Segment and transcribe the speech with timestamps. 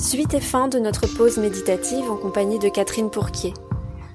[0.00, 3.52] Suite et fin de notre pause méditative en compagnie de Catherine Pourquier.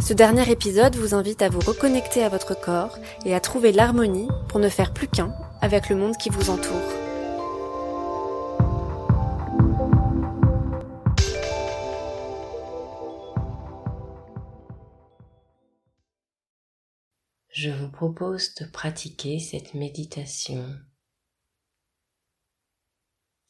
[0.00, 4.26] Ce dernier épisode vous invite à vous reconnecter à votre corps et à trouver l'harmonie
[4.48, 6.74] pour ne faire plus qu'un avec le monde qui vous entoure.
[17.50, 20.64] Je vous propose de pratiquer cette méditation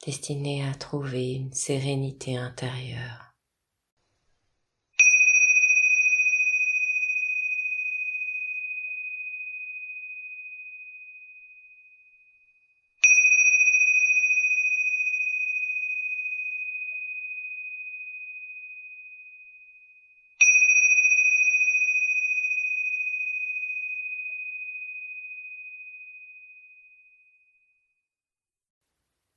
[0.05, 3.28] destinée à trouver une sérénité intérieure.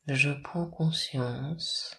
[0.08, 1.96] Je prends conscience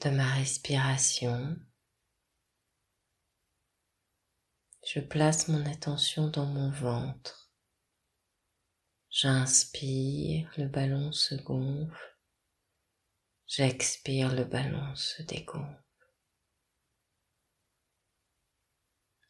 [0.00, 1.56] de ma respiration.
[4.84, 7.52] Je place mon attention dans mon ventre.
[9.10, 12.18] J'inspire, le ballon se gonfle.
[13.46, 15.84] J'expire, le ballon se dégonfle.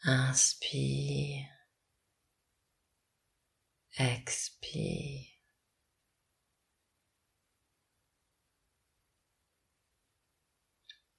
[0.04, 1.61] Inspire.
[3.98, 5.28] Expire.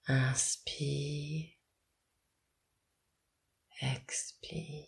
[0.08, 1.54] Inspire.
[3.82, 4.88] Expire.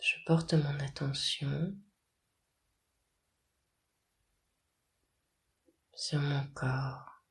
[0.00, 1.76] Je porte mon attention
[6.02, 7.22] sur mon corps.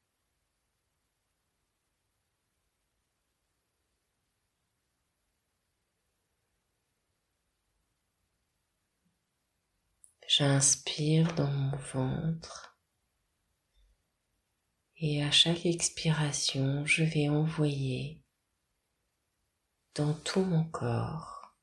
[10.25, 12.77] J'inspire dans mon ventre
[14.95, 18.23] et à chaque expiration, je vais envoyer
[19.95, 21.57] dans tout mon corps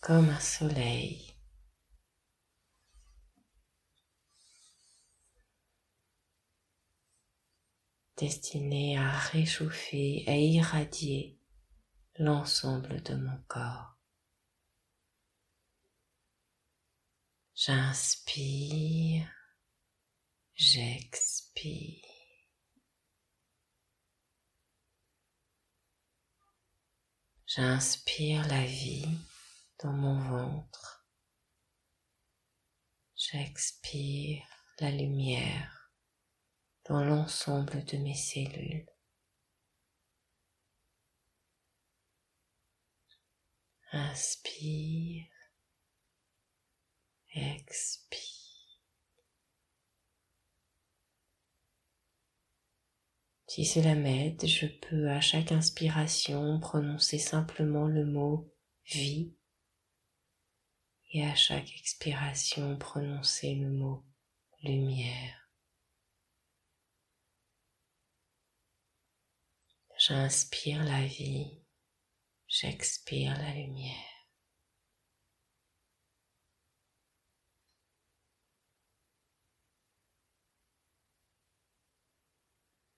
[0.00, 1.37] comme un soleil
[8.18, 11.38] destiné à réchauffer et irradier
[12.16, 13.96] l'ensemble de mon corps.
[17.54, 19.28] J'inspire,
[20.54, 22.04] j'expire.
[27.46, 29.18] J'inspire la vie
[29.82, 31.06] dans mon ventre.
[33.16, 34.44] J'expire
[34.80, 35.77] la lumière
[36.88, 38.86] dans l'ensemble de mes cellules.
[43.92, 45.26] Inspire,
[47.34, 48.38] expire.
[53.46, 58.52] Si cela m'aide, je peux à chaque inspiration prononcer simplement le mot
[58.84, 59.34] vie
[61.12, 64.04] et à chaque expiration prononcer le mot
[64.62, 65.37] lumière.
[70.08, 71.60] J'inspire la vie,
[72.46, 73.92] j'expire la lumière.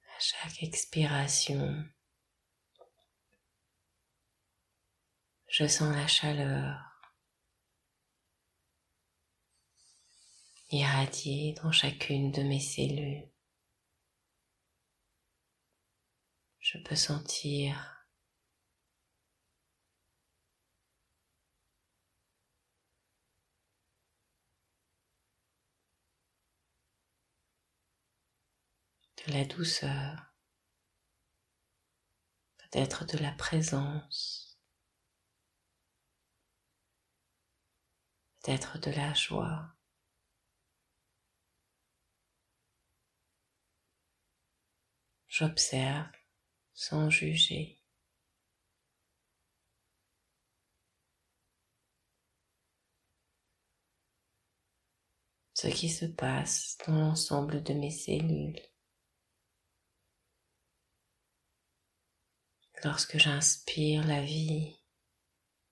[0.07, 1.85] À chaque expiration,
[5.49, 6.79] je sens la chaleur
[10.71, 13.29] irradier dans chacune de mes cellules.
[16.73, 18.07] Je peux sentir.
[29.27, 30.33] De la douceur,
[32.59, 34.59] peut-être de la présence,
[38.43, 39.75] peut-être de la joie.
[45.27, 46.20] J'observe
[46.81, 47.79] sans juger.
[55.53, 58.59] Ce qui se passe dans l'ensemble de mes cellules.
[62.83, 64.75] Lorsque j'inspire la vie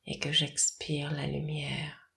[0.04, 2.07] et que j'expire la lumière.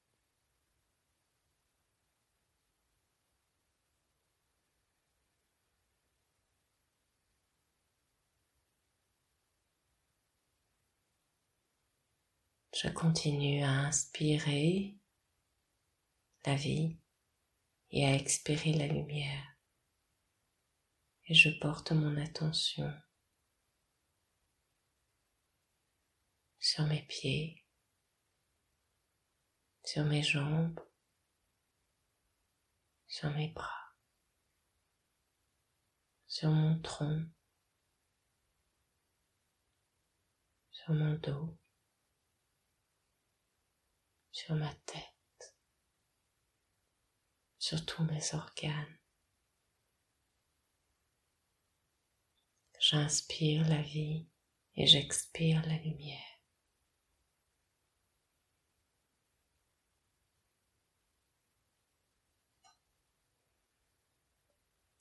[12.84, 14.98] Je continue à inspirer
[16.48, 16.98] la vie
[17.92, 19.56] et à expirer la lumière.
[21.28, 22.92] Et je porte mon attention
[26.58, 27.64] sur mes pieds,
[29.86, 30.80] sur mes jambes,
[33.06, 33.94] sur mes bras,
[36.26, 37.28] sur mon tronc,
[40.72, 41.60] sur mon dos,
[44.46, 45.56] sur ma tête,
[47.60, 48.98] sur tous mes organes.
[52.80, 54.28] J'inspire la vie
[54.76, 56.18] et j'expire la lumière.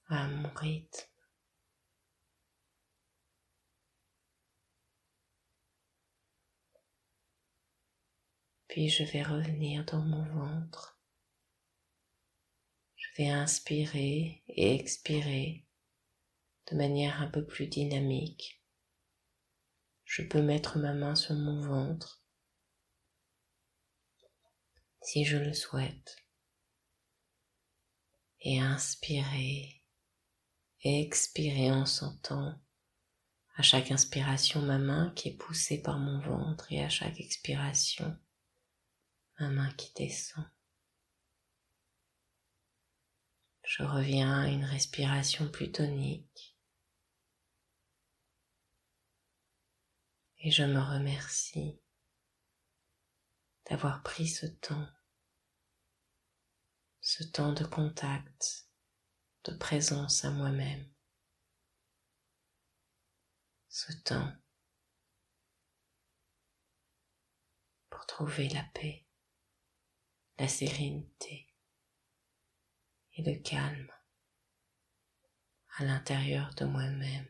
[0.09, 1.10] à mon rythme.
[8.71, 10.97] Puis je vais revenir dans mon ventre.
[12.95, 15.67] Je vais inspirer et expirer
[16.71, 18.63] de manière un peu plus dynamique.
[20.05, 22.23] Je peux mettre ma main sur mon ventre
[25.03, 26.25] si je le souhaite
[28.39, 29.83] et inspirer
[30.83, 32.55] et expirer en sentant
[33.57, 38.17] à chaque inspiration ma main qui est poussée par mon ventre et à chaque expiration
[39.41, 40.45] ma main qui descend.
[43.65, 46.57] Je reviens à une respiration plus tonique.
[50.43, 51.81] Et je me remercie
[53.69, 54.89] d'avoir pris ce temps,
[57.01, 58.69] ce temps de contact,
[59.45, 60.87] de présence à moi-même,
[63.69, 64.33] ce temps
[67.89, 69.07] pour trouver la paix
[70.41, 71.47] la sérénité
[73.13, 73.93] et le calme
[75.77, 77.29] à l'intérieur de moi-même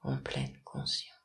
[0.00, 1.15] en pleine conscience.